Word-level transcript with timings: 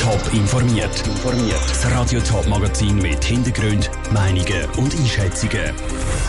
Top 0.00 0.32
informiert. 0.32 1.02
Das 1.50 1.90
Radio 1.92 2.20
Top 2.20 2.46
Magazin 2.48 2.96
mit 2.96 3.22
Hintergrund, 3.22 3.90
Meinungen 4.10 4.64
und 4.78 4.94
Einschätzungen 4.94 5.74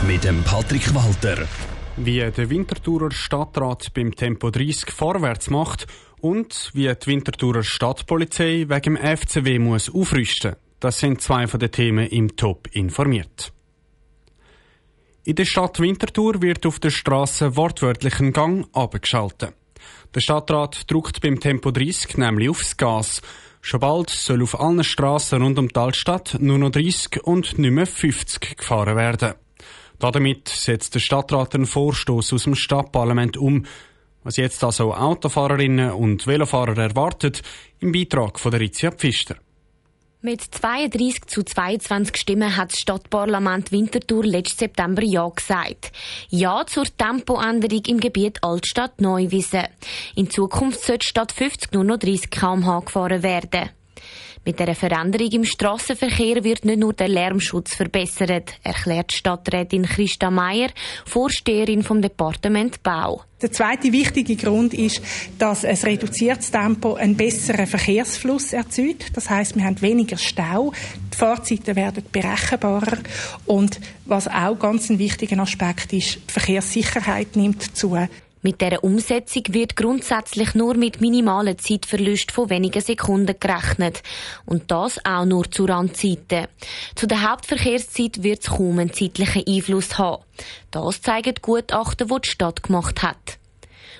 mit 0.05 0.25
dem 0.25 0.43
Patrick 0.43 0.93
Walter. 0.93 1.47
Wie 1.95 2.19
der 2.19 2.49
Winterthurer 2.49 3.11
Stadtrat 3.11 3.93
beim 3.93 4.13
Tempo 4.13 4.49
30 4.49 4.91
vorwärts 4.91 5.49
macht 5.49 5.87
und 6.19 6.71
wie 6.73 6.93
die 6.93 7.07
Winterthurer 7.07 7.63
Stadtpolizei 7.63 8.65
wegen 8.67 8.95
dem 8.95 8.97
FCW 8.97 9.59
muss 9.59 9.89
aufrüsten. 9.89 10.57
Das 10.81 10.99
sind 10.99 11.21
zwei 11.21 11.47
von 11.47 11.61
den 11.61 11.71
Themen 11.71 12.07
im 12.07 12.35
Top 12.35 12.67
informiert. 12.73 13.53
In 15.23 15.35
der 15.35 15.45
Stadt 15.45 15.79
Winterthur 15.79 16.41
wird 16.41 16.65
auf 16.65 16.79
der 16.79 16.89
Straße 16.89 17.55
wortwörtlich 17.55 18.19
ein 18.19 18.33
Gang 18.33 18.67
abgeschaltet. 18.73 19.53
Der 20.13 20.19
Stadtrat 20.19 20.91
druckt 20.91 21.21
beim 21.21 21.39
Tempo 21.39 21.71
30 21.71 22.17
nämlich 22.17 22.49
aufs 22.49 22.75
Gas. 22.75 23.21
Schon 23.61 23.79
bald 23.79 24.09
soll 24.09 24.41
auf 24.41 24.59
allen 24.59 24.83
Straßen 24.83 25.41
rund 25.41 25.59
um 25.59 25.67
die 25.67 25.79
Altstadt 25.79 26.37
nur 26.39 26.57
noch 26.57 26.71
30 26.71 27.23
und 27.23 27.59
nicht 27.59 27.71
mehr 27.71 27.85
50 27.85 28.57
gefahren 28.57 28.95
werden. 28.95 29.35
Damit 29.99 30.49
setzt 30.49 30.95
der 30.95 30.99
Stadtrat 30.99 31.53
einen 31.53 31.67
Vorstoß 31.67 32.33
aus 32.33 32.43
dem 32.43 32.55
Stadtparlament 32.55 33.37
um, 33.37 33.67
was 34.23 34.37
jetzt 34.37 34.63
also 34.63 34.95
Autofahrerinnen 34.95 35.91
und 35.91 36.25
Velofahrer 36.25 36.77
erwartet, 36.77 37.43
im 37.79 37.91
Beitrag 37.91 38.39
von 38.39 38.51
der 38.51 38.61
Rizia 38.61 38.91
Pfister. 38.91 39.35
Mit 40.23 40.41
32 40.43 41.25
zu 41.25 41.41
22 41.41 42.15
Stimmen 42.15 42.55
hat 42.55 42.71
das 42.71 42.79
Stadtparlament 42.79 43.71
Winterthur 43.71 44.23
letzten 44.23 44.59
September 44.59 45.01
Ja 45.01 45.27
gesagt. 45.27 45.91
Ja 46.29 46.63
zur 46.67 46.85
Tempoänderung 46.95 47.81
im 47.87 47.99
Gebiet 47.99 48.37
Altstadt 48.43 49.01
Neuwiesen. 49.01 49.63
In 50.13 50.29
Zukunft 50.29 50.81
sollte 50.81 51.07
statt 51.07 51.31
50 51.31 51.73
nur 51.73 51.85
noch 51.85 51.97
30 51.97 52.29
km/h 52.29 52.81
gefahren 52.81 53.23
werden. 53.23 53.71
Mit 54.43 54.59
der 54.59 54.73
Veränderung 54.73 55.31
im 55.31 55.45
Strassenverkehr 55.45 56.43
wird 56.43 56.65
nicht 56.65 56.79
nur 56.79 56.93
der 56.93 57.09
Lärmschutz 57.09 57.75
verbessert, 57.75 58.53
erklärt 58.63 59.11
Stadträtin 59.11 59.85
Christa 59.85 60.31
Meier, 60.31 60.69
Vorsteherin 61.05 61.83
vom 61.83 62.01
Departement 62.01 62.81
Bau. 62.81 63.21
Der 63.39 63.51
zweite 63.51 63.91
wichtige 63.91 64.35
Grund 64.35 64.73
ist, 64.73 64.99
dass 65.37 65.63
ein 65.63 65.75
reduziertes 65.75 66.49
Tempo 66.49 66.95
einen 66.95 67.15
besseren 67.15 67.67
Verkehrsfluss 67.67 68.53
erzeugt. 68.53 69.15
Das 69.15 69.29
heißt, 69.29 69.55
wir 69.55 69.63
haben 69.63 69.79
weniger 69.79 70.17
Stau, 70.17 70.73
die 71.13 71.17
Fahrzeiten 71.17 71.75
werden 71.75 72.03
berechenbarer 72.11 72.97
und 73.45 73.79
was 74.05 74.27
auch 74.27 74.57
ganz 74.57 74.89
ein 74.89 74.97
wichtiger 74.97 75.37
Aspekt 75.39 75.93
ist, 75.93 76.15
die 76.15 76.31
Verkehrssicherheit 76.31 77.35
nimmt 77.35 77.77
zu. 77.77 77.95
Mit 78.43 78.59
der 78.59 78.83
Umsetzung 78.83 79.43
wird 79.49 79.75
grundsätzlich 79.75 80.55
nur 80.55 80.73
mit 80.73 80.99
minimalen 80.99 81.59
Zeitverlust 81.59 82.31
von 82.31 82.49
wenigen 82.49 82.81
Sekunden 82.81 83.35
gerechnet. 83.39 84.01
Und 84.45 84.71
das 84.71 84.99
auch 85.05 85.25
nur 85.25 85.49
zu 85.51 85.65
Randzeiten. 85.65 86.47
Zu 86.95 87.05
der 87.05 87.29
Hauptverkehrszeit 87.29 88.23
wird 88.23 88.41
es 88.41 88.49
kaum 88.49 88.79
einen 88.79 88.93
zeitlichen 88.93 89.45
Einfluss 89.47 89.99
haben. 89.99 90.23
Das 90.71 91.03
zeigen 91.03 91.35
die 91.35 91.41
Gutachten, 91.41 92.07
die 92.07 92.21
die 92.21 92.29
Stadt 92.29 92.63
gemacht 92.63 93.03
hat. 93.03 93.37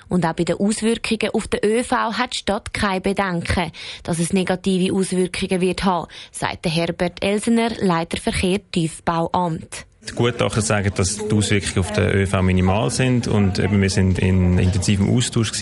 Und 0.08 0.26
auch 0.26 0.34
bei 0.34 0.44
den 0.44 0.56
Auswirkungen 0.56 1.30
auf 1.32 1.46
den 1.46 1.64
ÖV 1.64 1.90
hat 1.90 2.34
die 2.34 2.38
Stadt 2.38 2.74
keine 2.74 3.00
Bedenken, 3.00 3.70
dass 4.02 4.18
es 4.18 4.32
negative 4.32 4.92
Auswirkungen 4.92 5.60
wird 5.60 5.84
haben, 5.84 6.08
sagt 6.32 6.66
Herbert 6.66 7.22
Elsener, 7.22 7.70
Leiter 7.78 8.18
Verkehr 8.18 8.60
Tiefbauamt. 8.72 9.86
Die 10.08 10.14
Gutachter 10.14 10.62
sagen, 10.62 10.92
dass 10.96 11.16
die 11.16 11.32
Auswirkungen 11.32 11.78
auf 11.78 11.92
den 11.92 12.10
ÖV 12.10 12.42
minimal 12.42 12.90
sind 12.90 13.28
und 13.28 13.60
eben 13.60 13.80
wir 13.80 13.88
sind 13.88 14.18
in 14.18 14.58
intensivem 14.58 15.08
Austausch 15.08 15.52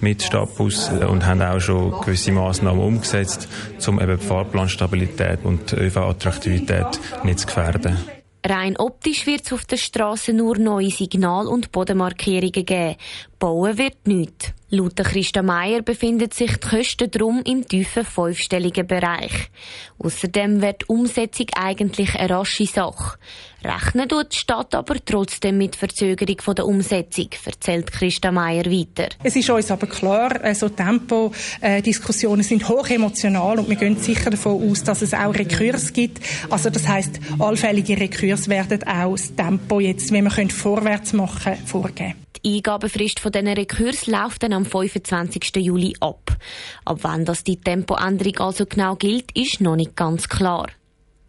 mit 0.00 0.22
Stadtbus 0.22 0.88
und 0.88 1.26
haben 1.26 1.42
auch 1.42 1.58
schon 1.58 1.90
gewisse 2.00 2.30
Maßnahmen 2.30 2.80
umgesetzt, 2.82 3.48
um 3.86 4.00
eben 4.00 4.18
die 4.18 4.24
Fahrplanstabilität 4.24 5.40
und 5.44 5.72
die 5.72 5.76
ÖV-Attraktivität 5.76 7.00
nicht 7.24 7.40
zu 7.40 7.46
gefährden. 7.46 7.96
Rein 8.44 8.76
optisch 8.76 9.26
wird 9.26 9.46
es 9.46 9.52
auf 9.52 9.64
der 9.64 9.76
Straße 9.76 10.32
nur 10.32 10.58
neue 10.58 10.90
Signal- 10.90 11.46
und 11.46 11.70
Bodenmarkierungen 11.70 12.64
geben. 12.64 12.96
Bauen 13.38 13.78
wird 13.78 14.06
nichts. 14.06 14.52
Laut 14.74 14.96
Christa 14.96 15.42
Meier 15.42 15.82
befindet 15.82 16.32
sich 16.32 16.56
die 16.56 16.66
Kosten 16.66 17.10
drum 17.10 17.42
im 17.44 17.68
tiefen 17.68 18.06
fünfstelligen 18.06 18.86
Bereich. 18.86 19.50
Außerdem 19.98 20.62
wird 20.62 20.80
die 20.80 20.86
Umsetzung 20.86 21.46
eigentlich 21.54 22.14
eine 22.14 22.30
rasche 22.30 22.64
Sache. 22.64 23.18
Rechnen 23.62 24.08
tut 24.08 24.32
die 24.32 24.38
Stadt 24.38 24.74
aber 24.74 24.94
trotzdem 25.04 25.58
mit 25.58 25.76
Verzögerung 25.76 26.40
von 26.40 26.54
der 26.54 26.64
Umsetzung, 26.64 27.28
erzählt 27.44 27.92
Christa 27.92 28.32
Meier 28.32 28.64
weiter. 28.64 29.10
Es 29.22 29.36
ist 29.36 29.50
uns 29.50 29.70
aber 29.70 29.88
klar, 29.88 30.40
also 30.42 30.70
Tempo-Diskussionen 30.70 32.42
sind 32.42 32.66
hoch 32.66 32.88
emotional 32.88 33.58
und 33.58 33.68
wir 33.68 33.76
gehen 33.76 33.98
sicher 33.98 34.30
davon 34.30 34.70
aus, 34.70 34.82
dass 34.82 35.02
es 35.02 35.12
auch 35.12 35.34
Rekurs 35.34 35.92
gibt. 35.92 36.18
Also 36.48 36.70
das 36.70 36.88
heißt, 36.88 37.20
allfällige 37.38 38.00
Rekurs 38.00 38.48
werden 38.48 38.82
auch 38.84 39.16
das 39.16 39.34
Tempo 39.34 39.80
jetzt, 39.80 40.10
wie 40.14 40.22
wir 40.22 40.48
vorwärts 40.48 41.12
machen 41.12 41.42
können, 41.42 41.66
vorgeben. 41.66 42.14
Die 42.44 42.56
Eingabefrist 42.56 43.20
von 43.20 43.30
diesen 43.30 43.48
Rekurs 43.48 44.06
läuft 44.06 44.42
dann 44.42 44.52
am 44.52 44.64
25. 44.64 45.56
Juli 45.56 45.94
ab. 46.00 46.36
Ab 46.84 46.98
wann 47.02 47.24
das 47.24 47.44
die 47.44 47.56
Tempoänderung 47.56 48.38
also 48.38 48.66
genau 48.66 48.96
gilt, 48.96 49.30
ist 49.36 49.60
noch 49.60 49.76
nicht 49.76 49.94
ganz 49.94 50.28
klar. 50.28 50.68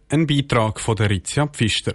Ein 0.08 0.26
Beitrag 0.26 0.80
von 0.80 0.96
der 0.96 1.10
Rizia 1.10 1.46
Pfister. 1.46 1.94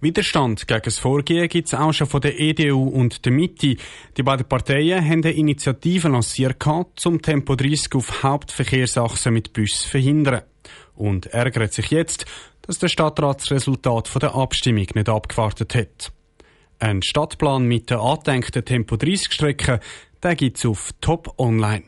Widerstand 0.00 0.68
gegen 0.68 0.82
das 0.82 0.98
Vorgehen 0.98 1.48
gibt 1.48 1.68
es 1.68 1.74
auch 1.74 1.92
schon 1.92 2.06
von 2.06 2.20
der 2.20 2.38
EDU 2.38 2.88
und 2.88 3.24
der 3.24 3.32
Mitte. 3.32 3.76
Die 4.16 4.22
beiden 4.22 4.46
Parteien 4.46 5.02
haben 5.02 5.24
eine 5.24 5.32
Initiative 5.32 6.08
lanciert, 6.08 6.62
um 6.66 7.22
Tempo 7.22 7.56
30 7.56 7.94
auf 7.94 8.22
Hauptverkehrsachsen 8.22 9.32
mit 9.32 9.54
Bus 9.54 9.80
zu 9.80 9.88
verhindern. 9.88 10.42
Und 10.94 11.26
ärgert 11.26 11.72
sich 11.72 11.90
jetzt, 11.90 12.26
dass 12.62 12.78
der 12.78 12.88
Stadtrat 12.88 13.40
das 13.40 13.50
Resultat 13.50 14.10
der 14.22 14.34
Abstimmung 14.34 14.86
nicht 14.94 15.08
abgewartet 15.08 15.74
hat. 15.74 16.12
Ein 16.78 17.02
Stadtplan 17.02 17.66
mit 17.66 17.90
der 17.90 18.00
angedenkten 18.00 18.64
Tempo 18.64 18.96
30 18.96 19.32
Strecke, 19.32 19.80
den 20.22 20.36
gibt's 20.36 20.66
auf 20.66 20.90
Top 21.00 21.34
Online. 21.38 21.84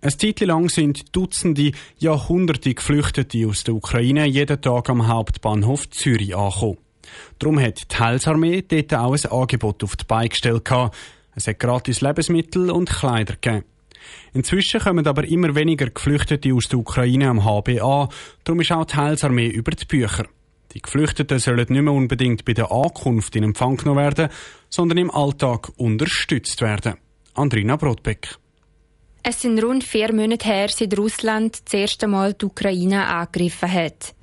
Ein 0.00 0.10
Zeit 0.10 0.40
lang 0.40 0.68
sind 0.68 1.14
Dutzende, 1.14 1.72
ja 1.98 2.28
hunderte 2.28 2.74
Geflüchtete 2.74 3.46
aus 3.46 3.64
der 3.64 3.74
Ukraine 3.74 4.26
jeden 4.26 4.60
Tag 4.60 4.90
am 4.90 5.06
Hauptbahnhof 5.06 5.88
Zürich 5.90 6.36
angekommen. 6.36 6.78
Darum 7.38 7.60
hat 7.60 7.92
die 7.92 7.98
Heilsarmee 7.98 8.62
dort 8.62 8.94
auch 8.94 9.14
ein 9.14 9.32
Angebot 9.32 9.84
auf 9.84 9.96
die 9.96 10.04
Beine 10.04 10.28
gestellt. 10.28 10.68
Es 11.34 11.46
hat 11.46 11.58
gratis 11.58 12.00
Lebensmittel 12.00 12.70
und 12.70 12.90
Kleider 12.90 13.34
gegeben. 13.34 13.64
Inzwischen 14.32 14.80
kommen 14.80 15.06
aber 15.06 15.24
immer 15.24 15.54
weniger 15.54 15.90
Geflüchtete 15.90 16.52
aus 16.54 16.68
der 16.68 16.78
Ukraine 16.78 17.28
am 17.28 17.44
HB 17.44 17.80
an, 17.80 18.08
darum 18.44 18.60
ist 18.60 18.72
auch 18.72 18.84
die 18.84 18.96
Heilsarmee 18.96 19.48
über 19.48 19.70
die 19.72 19.84
Bücher. 19.84 20.26
Die 20.76 20.82
Geflüchteten 20.82 21.38
sollen 21.38 21.66
nicht 21.70 21.82
mehr 21.82 21.94
unbedingt 21.94 22.44
bei 22.44 22.52
der 22.52 22.70
Ankunft 22.70 23.34
in 23.34 23.44
Empfang 23.44 23.78
genommen 23.78 24.04
werden, 24.04 24.28
sondern 24.68 24.98
im 24.98 25.10
Alltag 25.10 25.70
unterstützt 25.78 26.60
werden. 26.60 26.96
Andrina 27.32 27.76
Brotbeck. 27.76 28.36
Es 29.22 29.40
sind 29.40 29.64
rund 29.64 29.84
vier 29.84 30.12
Monate 30.12 30.46
her, 30.46 30.68
seit 30.68 30.98
Russland 30.98 31.62
das 31.64 31.72
erste 31.72 32.06
Mal 32.06 32.34
die 32.34 32.44
Ukraine 32.44 33.06
angegriffen 33.06 33.72
hat. 33.72 34.14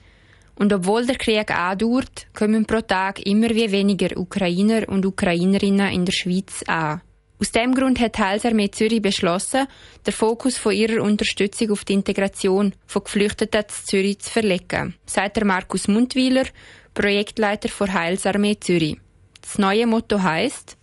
Und 0.54 0.72
obwohl 0.72 1.08
der 1.08 1.16
Krieg 1.16 1.50
andauert, 1.50 2.28
kommen 2.36 2.68
pro 2.68 2.82
Tag 2.82 3.26
immer 3.26 3.50
weniger 3.50 4.16
Ukrainer 4.16 4.88
und 4.88 5.08
Ukrainerinnen 5.08 5.92
in 5.92 6.06
der 6.06 6.14
Schweiz 6.14 6.62
an. 6.68 7.02
Aus 7.40 7.52
dem 7.52 7.74
Grund 7.74 8.00
hat 8.00 8.18
Heilsarmee 8.18 8.72
Zürich 8.72 9.02
beschlossen, 9.02 9.68
den 10.06 10.14
Fokus 10.14 10.58
von 10.58 10.74
ihrer 10.74 11.04
Unterstützung 11.04 11.72
auf 11.72 11.84
die 11.84 11.94
Integration 11.94 12.74
von 12.86 13.04
Geflüchteten 13.04 13.64
zu 13.68 13.86
Zürich 13.86 14.20
zu 14.20 14.30
verlegen, 14.30 14.96
sagt 15.06 15.38
der 15.38 15.46
Markus 15.46 15.88
Mundwiler, 15.88 16.46
Projektleiter 16.94 17.70
der 17.80 17.94
Heilsarmee 17.94 18.60
Zürich. 18.60 18.98
Das 19.42 19.58
neue 19.58 19.88
Motto 19.88 20.22
heißt 20.22 20.78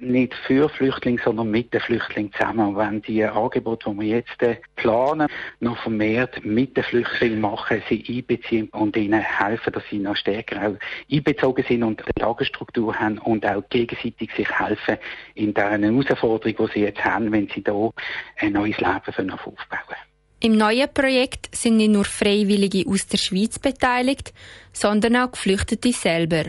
nicht 0.00 0.34
für 0.34 0.68
Flüchtlinge, 0.68 1.20
sondern 1.22 1.50
mit 1.50 1.72
den 1.72 1.80
Flüchtlingen 1.80 2.32
zusammen. 2.32 2.68
Und 2.68 2.76
wenn 2.76 3.02
die 3.02 3.24
Angebote, 3.24 3.90
die 3.90 4.00
wir 4.00 4.16
jetzt 4.18 4.42
äh, 4.42 4.56
planen, 4.76 5.28
noch 5.60 5.78
vermehrt 5.78 6.44
mit 6.44 6.76
den 6.76 6.84
Flüchtlingen 6.84 7.40
machen, 7.40 7.82
sie 7.88 8.04
einbeziehen 8.08 8.68
und 8.70 8.96
ihnen 8.96 9.20
helfen, 9.20 9.72
dass 9.72 9.82
sie 9.90 9.98
noch 9.98 10.16
stärker 10.16 10.68
auch 10.68 10.76
einbezogen 11.10 11.64
sind 11.68 11.82
und 11.82 12.02
eine 12.02 12.14
Tagesstruktur 12.14 12.94
haben 12.94 13.18
und 13.18 13.44
auch 13.46 13.62
gegenseitig 13.70 14.30
sich 14.36 14.50
helfen 14.58 14.98
in 15.34 15.54
dieser 15.54 15.70
Herausforderung, 15.70 16.68
die 16.68 16.72
sie 16.74 16.84
jetzt 16.84 17.04
haben, 17.04 17.32
wenn 17.32 17.48
sie 17.48 17.62
hier 17.64 17.92
ein 18.36 18.52
neues 18.52 18.78
Leben 18.78 19.30
aufbauen 19.30 19.96
im 20.40 20.56
neuen 20.56 20.88
Projekt 20.94 21.48
sind 21.52 21.78
nicht 21.78 21.90
nur 21.90 22.04
Freiwillige 22.04 22.88
aus 22.88 23.08
der 23.08 23.18
Schweiz 23.18 23.58
beteiligt, 23.58 24.32
sondern 24.72 25.16
auch 25.16 25.32
Geflüchtete 25.32 25.92
selber. 25.92 26.44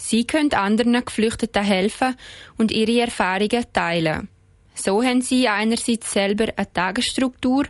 Sie 0.00 0.26
können 0.26 0.52
anderen 0.54 1.04
Geflüchteten 1.04 1.62
helfen 1.62 2.16
und 2.56 2.72
ihre 2.72 3.02
Erfahrungen 3.02 3.64
teilen. 3.72 4.28
So 4.74 5.02
haben 5.02 5.20
sie 5.20 5.46
einerseits 5.46 6.12
selber 6.12 6.46
eine 6.56 6.72
Tagesstruktur 6.72 7.64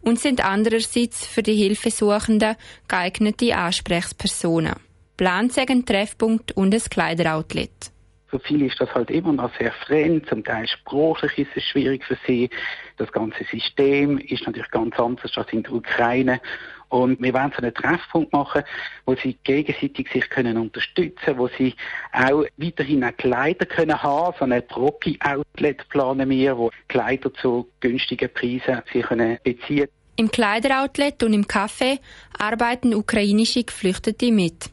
und 0.00 0.18
sind 0.18 0.42
andererseits 0.42 1.26
für 1.26 1.42
die 1.42 1.54
Hilfesuchenden 1.54 2.56
geeignete 2.88 3.54
Ansprechpersonen. 3.54 4.76
Plant 5.16 5.58
ein 5.58 5.84
Treffpunkt 5.84 6.52
und 6.52 6.74
ein 6.74 6.80
Kleideroutlet. 6.80 7.92
Für 8.28 8.40
viele 8.40 8.66
ist 8.66 8.80
das 8.80 8.94
halt 8.94 9.10
immer 9.10 9.32
noch 9.32 9.50
sehr 9.58 9.72
fremd, 9.72 10.26
zum 10.28 10.44
Teil 10.44 10.66
sprachlich 10.68 11.38
ist 11.38 11.50
es 11.54 11.64
schwierig 11.64 12.04
für 12.04 12.16
sie. 12.26 12.50
Das 12.96 13.10
ganze 13.12 13.44
System 13.44 14.18
ist 14.18 14.46
natürlich 14.46 14.70
ganz 14.70 14.98
anders 14.98 15.36
als 15.36 15.52
in 15.52 15.62
der 15.62 15.72
Ukraine. 15.72 16.40
Und 16.88 17.20
wir 17.20 17.34
wollen 17.34 17.52
so 17.54 17.62
einen 17.62 17.74
Treffpunkt 17.74 18.32
machen, 18.32 18.62
wo 19.04 19.14
sie 19.14 19.36
gegenseitig 19.44 20.08
sich 20.10 20.28
können 20.30 20.56
unterstützen, 20.56 21.36
wo 21.36 21.48
sie 21.48 21.74
auch 22.12 22.44
weiterhin 22.56 23.04
auch 23.04 23.16
Kleider 23.16 23.66
können 23.66 24.02
haben. 24.02 24.34
So 24.38 24.44
ein 24.44 24.66
Profi-Outlet 24.66 25.88
planen 25.88 26.30
wir, 26.30 26.56
wo 26.56 26.70
Kleider 26.88 27.32
zu 27.34 27.68
günstigen 27.80 28.32
Preisen 28.32 28.82
sie 28.92 29.02
können 29.02 29.38
beziehen. 29.42 29.88
Im 30.16 30.30
Kleideroutlet 30.30 31.22
und 31.22 31.32
im 31.32 31.44
Café 31.44 32.00
arbeiten 32.36 32.94
ukrainische 32.94 33.62
Geflüchtete 33.62 34.32
mit. 34.32 34.70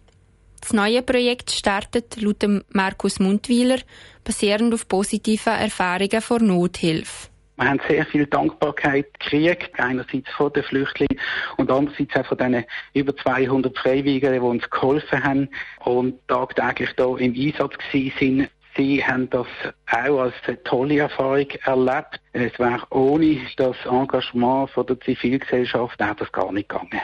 Das 0.60 0.74
neue 0.74 1.04
Projekt 1.04 1.52
startet 1.52 2.20
laut 2.20 2.44
Markus 2.70 3.20
Mundwiler 3.20 3.78
basierend 4.24 4.74
auf 4.74 4.88
positiven 4.88 5.54
Erfahrungen 5.54 6.22
von 6.22 6.48
Nothilfe. 6.48 7.30
Wir 7.58 7.70
haben 7.70 7.80
sehr 7.88 8.06
viel 8.06 8.26
Dankbarkeit 8.26 9.08
gekriegt, 9.20 9.80
einerseits 9.80 10.30
von 10.32 10.52
den 10.52 10.64
Flüchtlingen 10.64 11.20
und 11.58 11.72
andererseits 11.72 12.16
auch 12.16 12.26
von 12.26 12.38
diesen 12.38 12.66
über 12.94 13.16
200 13.16 13.78
Freiwilligen, 13.78 14.34
die 14.34 14.40
uns 14.40 14.70
geholfen 14.70 15.24
haben 15.24 15.50
und 15.86 16.16
tagtäglich 16.28 16.90
hier 16.98 17.18
im 17.20 17.34
Einsatz 17.34 17.74
sind. 17.92 18.50
Sie 18.76 19.06
haben 19.06 19.30
das 19.30 19.48
auch 19.90 20.20
als 20.20 20.34
eine 20.48 20.62
tolle 20.64 21.00
Erfahrung 21.00 21.48
erlebt. 21.64 22.20
Es 22.34 22.60
wäre 22.60 22.86
ohne 22.90 23.40
das 23.56 23.78
Engagement 23.86 24.70
von 24.72 24.86
der 24.86 25.00
Zivilgesellschaft 25.00 26.02
auch 26.02 26.16
das 26.16 26.32
gar 26.34 26.52
nicht 26.52 26.68
gegangen. 26.68 27.02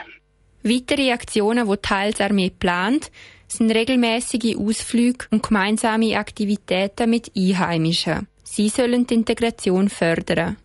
Weitere 0.62 1.12
Aktionen, 1.12 1.66
die 1.66 1.76
teils 1.78 2.20
Armee 2.20 2.50
plant, 2.50 3.10
sind 3.48 3.70
regelmäßige 3.70 4.56
Ausflüge 4.56 5.26
und 5.30 5.42
gemeinsame 5.42 6.16
Aktivitäten 6.16 7.10
mit 7.10 7.32
Einheimischen. 7.36 8.28
Sie 8.42 8.68
sollen 8.68 9.06
die 9.06 9.14
Integration 9.14 9.88
fördern. 9.88 10.56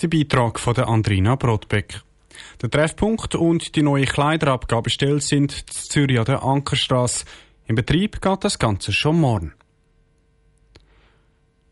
Der 0.00 0.08
Beitrag 0.08 0.58
von 0.58 0.74
der 0.74 0.88
Andrina 0.88 1.34
Brotbeck. 1.36 2.00
Der 2.62 2.70
Treffpunkt 2.70 3.34
und 3.34 3.76
die 3.76 3.82
neue 3.82 4.06
Kleiderabgabestelle 4.06 5.20
sind 5.20 5.52
in 5.52 5.66
Zürich 5.68 6.18
an 6.18 6.24
der 6.24 6.42
Ankerstrasse. 6.42 7.24
Im 7.66 7.76
Betrieb 7.76 8.20
geht 8.20 8.44
das 8.44 8.58
Ganze 8.58 8.92
schon 8.92 9.20
morgen. 9.20 9.52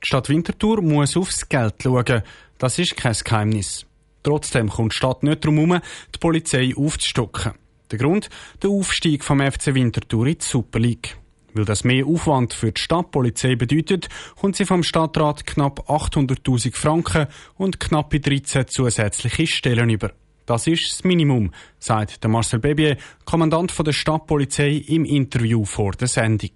Die 0.02 0.06
Stadt 0.06 0.28
Winterthur 0.28 0.82
muss 0.82 1.16
aufs 1.16 1.48
Geld 1.48 1.74
schauen. 1.82 2.22
Das 2.58 2.78
ist 2.78 2.96
kein 2.96 3.16
Geheimnis. 3.24 3.86
Trotzdem 4.22 4.68
kommt 4.68 4.92
die 4.92 4.96
Stadt 4.96 5.22
nicht 5.22 5.44
darum 5.44 5.56
herum, 5.56 5.80
die 6.14 6.18
Polizei 6.18 6.72
aufzustocken. 6.76 7.54
Der 7.90 7.98
Grund? 7.98 8.28
Der 8.62 8.70
Aufstieg 8.70 9.24
vom 9.24 9.40
FC 9.40 9.74
Winterthur 9.74 10.26
in 10.26 10.38
die 10.38 10.44
Super 10.44 10.78
League. 10.78 11.16
Weil 11.58 11.64
das 11.64 11.82
mehr 11.82 12.06
Aufwand 12.06 12.54
für 12.54 12.70
die 12.70 12.80
Stadtpolizei 12.80 13.56
bedeutet, 13.56 14.08
kommt 14.40 14.54
sie 14.54 14.64
vom 14.64 14.84
Stadtrat 14.84 15.44
knapp 15.44 15.90
800.000 15.90 16.76
Franken 16.76 17.26
und 17.56 17.80
knappe 17.80 18.20
13 18.20 18.68
zusätzliche 18.68 19.48
Stellen 19.48 19.90
über. 19.90 20.12
Das 20.46 20.68
ist 20.68 20.92
das 20.92 21.04
Minimum, 21.04 21.50
sagt 21.80 22.24
Marcel 22.28 22.60
Bebier, 22.60 22.96
Kommandant 23.24 23.74
der 23.84 23.92
Stadtpolizei 23.92 24.84
im 24.86 25.04
Interview 25.04 25.64
vor 25.64 25.90
der 25.92 26.06
Sendung. 26.06 26.52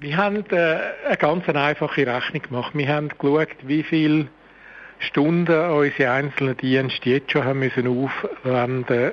Wir 0.00 0.16
haben 0.16 0.46
äh, 0.50 0.78
eine 1.06 1.16
ganz 1.18 1.46
einfache 1.46 2.06
Rechnung 2.06 2.42
gemacht. 2.42 2.72
Wir 2.74 2.88
haben 2.88 3.10
geschaut, 3.10 3.54
wie 3.64 3.82
viele 3.82 4.28
Stunden 4.98 5.60
unsere 5.72 6.10
einzelnen 6.10 6.56
Dienste 6.56 7.10
jetzt 7.10 7.32
schon 7.32 7.44
haben 7.44 7.58
müssen 7.58 7.86
aufwenden 7.86 9.12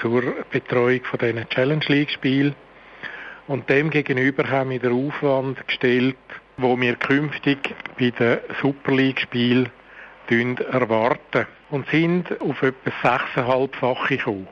zur 0.00 0.22
Betreuung 0.52 1.02
von 1.02 1.18
diesen 1.18 1.48
Challenge 1.48 1.84
League 1.88 2.10
Spielen. 2.10 2.54
Und 3.46 3.68
dem 3.68 3.90
gegenüber 3.90 4.48
haben 4.48 4.70
wir 4.70 4.78
den 4.78 5.06
Aufwand 5.06 5.66
gestellt, 5.66 6.16
wo 6.56 6.80
wir 6.80 6.96
künftig 6.96 7.74
bei 7.98 8.10
den 8.10 8.38
Super 8.62 8.92
League 8.92 9.20
Spielen 9.20 9.70
erwarten 10.28 11.46
und 11.70 11.86
sind 11.90 12.40
auf 12.40 12.62
etwa 12.62 12.90
sechseinhalbfache 13.02 14.16
gekommen. 14.16 14.48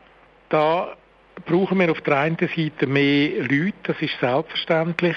Da 0.50 0.94
brauchen 1.46 1.78
wir 1.78 1.90
auf 1.90 2.02
der 2.02 2.18
einen 2.18 2.36
Seite 2.36 2.86
mehr 2.86 3.40
Leute, 3.40 3.72
das 3.84 4.02
ist 4.02 4.20
selbstverständlich. 4.20 5.16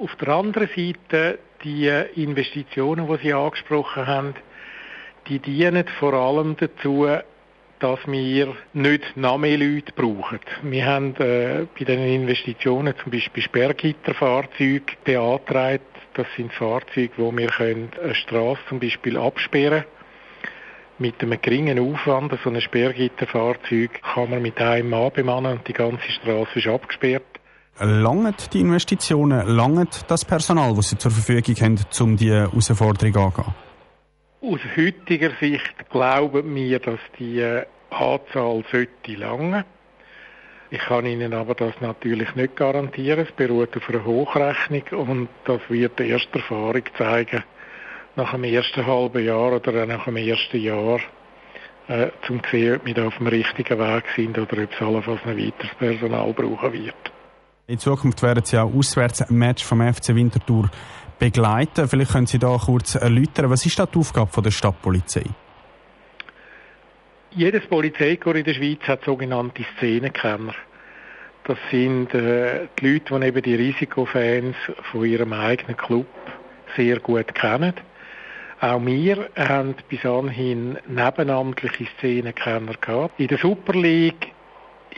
Auf 0.00 0.16
der 0.16 0.28
anderen 0.28 0.68
Seite 0.74 1.38
die 1.62 1.86
Investitionen, 2.16 3.06
die 3.06 3.22
Sie 3.22 3.32
angesprochen 3.32 4.06
haben, 4.06 4.34
die 5.28 5.38
dienen 5.38 5.86
vor 6.00 6.14
allem 6.14 6.56
dazu, 6.56 7.06
dass 7.80 7.98
wir 8.06 8.54
nicht 8.72 9.16
noch 9.16 9.38
mehr 9.38 9.58
Leute 9.58 9.92
brauchen. 9.92 10.38
Wir 10.62 10.86
haben 10.86 11.16
äh, 11.16 11.66
bei 11.78 11.84
den 11.84 12.00
Investitionen 12.00 12.94
zum 13.02 13.10
Beispiel 13.10 13.42
Sperrgitterfahrzeuge 13.42 14.94
beantragt. 15.04 15.82
Das 16.14 16.26
sind 16.36 16.52
Fahrzeuge, 16.52 17.12
wo 17.16 17.32
wir 17.36 17.48
können 17.48 17.90
eine 18.02 18.14
Straße 18.14 18.60
zum 18.68 18.80
Beispiel 18.80 19.16
absperren 19.16 19.84
mit 20.98 21.22
einem 21.22 21.40
geringen 21.40 21.78
Aufwand. 21.78 22.38
So 22.44 22.50
ein 22.50 22.60
Sperrgitterfahrzeug 22.60 24.02
kann 24.02 24.30
man 24.30 24.42
mit 24.42 24.60
einem 24.60 24.90
Mann 24.90 25.10
bemannen 25.12 25.58
und 25.58 25.66
die 25.66 25.72
ganze 25.72 26.10
Straße 26.10 26.58
ist 26.58 26.68
abgesperrt. 26.68 27.24
Langt 27.78 28.52
die 28.52 28.60
Investitionen, 28.60 29.46
langt 29.46 30.04
das 30.08 30.26
Personal, 30.26 30.74
das 30.74 30.90
Sie 30.90 30.98
zur 30.98 31.10
Verfügung 31.10 31.54
haben, 31.64 31.80
um 32.00 32.16
diese 32.16 32.40
Herausforderung 32.40 33.16
anzugehen? 33.16 33.69
Aus 34.42 34.60
heutiger 34.74 35.32
Sicht 35.38 35.90
glauben 35.90 36.54
wir, 36.54 36.78
dass 36.78 36.98
die 37.18 37.40
äh, 37.40 37.66
Anzahl 37.90 38.64
sollte 38.72 39.14
langen. 39.14 39.64
Ich 40.70 40.78
kann 40.78 41.04
Ihnen 41.04 41.34
aber 41.34 41.54
das 41.54 41.74
natürlich 41.82 42.34
nicht 42.36 42.56
garantieren. 42.56 43.26
Es 43.26 43.32
beruht 43.32 43.76
auf 43.76 43.86
einer 43.90 44.02
Hochrechnung 44.02 45.08
und 45.08 45.28
das 45.44 45.60
wird 45.68 45.98
die 45.98 46.08
erste 46.08 46.38
Erfahrung 46.38 46.84
zeigen, 46.96 47.44
nach 48.16 48.30
dem 48.32 48.44
ersten 48.44 48.86
halben 48.86 49.22
Jahr 49.22 49.52
oder 49.52 49.84
nach 49.84 50.06
dem 50.06 50.16
ersten 50.16 50.58
Jahr, 50.58 51.00
äh, 51.88 52.08
zum 52.26 52.42
zu 52.42 52.50
sehen, 52.50 52.76
ob 52.76 52.86
wir 52.86 52.94
da 52.94 53.08
auf 53.08 53.18
dem 53.18 53.26
richtigen 53.26 53.78
Weg 53.78 54.04
sind 54.16 54.38
oder 54.38 54.62
ob 54.62 54.72
es 54.72 54.80
allenfalls 54.80 55.20
ein 55.26 55.36
weiteres 55.36 55.74
Personal 55.74 56.32
brauchen 56.32 56.72
wird. 56.72 57.12
In 57.66 57.78
Zukunft 57.78 58.22
werden 58.22 58.42
Sie 58.44 58.56
auch 58.56 58.74
auswärts 58.74 59.20
ein 59.20 59.36
Match 59.36 59.62
vom 59.64 59.82
FC 59.82 60.14
Winterthur 60.14 60.70
begleiten. 61.20 61.86
Vielleicht 61.86 62.12
können 62.12 62.26
Sie 62.26 62.40
da 62.40 62.56
kurz 62.56 62.96
erläutern, 62.96 63.50
was 63.50 63.64
ist 63.64 63.78
da 63.78 63.86
die 63.86 63.98
Aufgabe 63.98 64.42
der 64.42 64.50
Stadtpolizei? 64.50 65.24
Jedes 67.32 67.64
Polizeikorps 67.66 68.38
in 68.40 68.44
der 68.44 68.54
Schweiz 68.54 68.80
hat 68.88 69.04
sogenannte 69.04 69.64
Szenenkenner. 69.76 70.54
Das 71.44 71.58
sind 71.70 72.12
äh, 72.12 72.66
die 72.78 72.92
Leute, 72.92 73.20
die 73.20 73.26
eben 73.26 73.42
die 73.42 73.54
Risikofans 73.54 74.56
von 74.90 75.04
ihrem 75.04 75.32
eigenen 75.32 75.76
Club 75.76 76.08
sehr 76.76 76.98
gut 76.98 77.34
kennen. 77.34 77.74
Auch 78.60 78.84
wir 78.84 79.30
haben 79.36 79.74
bis 79.88 80.04
anhin 80.04 80.76
nebenamtliche 80.88 81.86
Szenenkenner 81.98 82.74
gehabt. 82.80 83.18
In 83.20 83.28
der 83.28 83.38
Super 83.38 83.74
League 83.74 84.32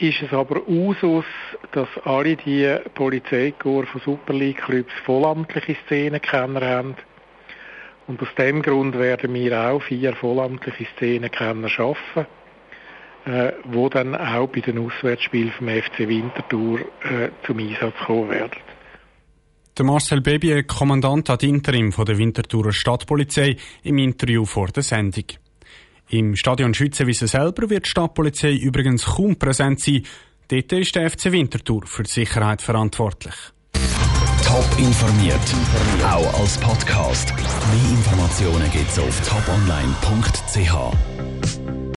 ist 0.03 0.21
es 0.21 0.33
aber 0.33 0.69
Usus, 0.69 1.25
dass 1.71 1.89
alle 2.05 2.37
die 2.37 2.77
Polizeikorps 2.95 3.91
von 3.91 4.01
Super 4.05 4.35
League 4.35 4.61
Clubs 4.63 4.93
vollamtliche 5.05 5.77
Szenenkenner 5.87 6.61
haben. 6.61 6.97
Und 8.09 8.21
aus 8.21 8.35
dem 8.37 8.63
Grund 8.63 8.99
werden 8.99 9.33
wir 9.33 9.61
auch 9.61 9.83
vier 9.83 10.15
vollamtliche 10.15 10.87
Szenenkenner 10.97 11.69
schaffen, 11.69 12.27
äh, 13.25 13.53
wo 13.65 13.89
dann 13.89 14.17
auch 14.17 14.49
bei 14.49 14.61
den 14.61 14.79
Auswärtsspielen 14.79 15.53
vom 15.53 15.69
FC 15.69 16.01
Winterthur 16.09 16.81
äh, 16.81 17.31
zum 17.47 17.59
Einsatz 17.61 17.95
kommen 18.05 18.31
werden. 18.31 18.59
Der 19.79 19.87
Marcel 19.87 20.21
Bebier, 20.21 20.65
Kommandant 20.65 21.31
ad 21.31 21.47
interim 21.47 21.93
von 21.93 22.05
der 22.05 22.19
Winterthurer 22.19 22.73
Stadtpolizei, 22.73 23.57
im 23.85 23.99
Interview 23.99 24.45
vor 24.45 24.67
der 24.67 24.83
Sendung. 24.83 25.25
Im 26.13 26.37
Stadion 26.37 26.75
Schützenwiese 26.75 27.27
selber 27.27 27.71
wird 27.71 27.87
die 27.87 27.91
Stadtpolizei 27.91 28.53
übrigens 28.53 29.07
kaum 29.07 29.37
präsent 29.37 29.81
sein. 29.81 30.03
Dort 30.47 30.71
ist 30.75 30.95
der 30.95 31.09
FC 31.09 31.33
Winterthur 31.33 31.87
für 31.87 32.03
die 32.03 32.11
Sicherheit 32.11 32.61
verantwortlich. 32.61 33.35
Top 34.45 34.67
informiert, 34.77 35.41
auch 36.05 36.39
als 36.39 36.59
Podcast. 36.59 37.33
Mehr 37.35 37.91
Informationen 37.97 38.71
gibt's 38.71 38.99
auf 38.99 39.27
toponline.ch. 39.27 41.12